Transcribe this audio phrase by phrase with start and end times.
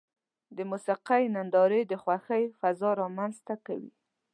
[0.55, 3.91] د موسیقۍ نندارې د خوښۍ فضا رامنځته کوي.